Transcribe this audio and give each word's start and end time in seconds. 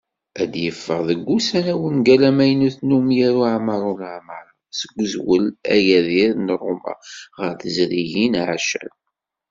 Ad 0.41 0.49
d-yeffeɣ 0.51 0.99
deg 1.09 1.19
wussan-a, 1.27 1.75
wungal 1.81 2.21
amaynut 2.29 2.77
n 2.81 2.95
umyaru 2.97 3.43
Ɛmeṛ 3.55 3.81
Ulamaṛa, 3.91 4.51
s 4.77 4.79
uzwel 5.03 5.45
"Agadir 5.73 6.31
n 6.43 6.47
Roma", 6.61 6.93
ɣer 7.37 7.51
teẓrigin 7.61 8.33
Accab. 8.53 8.93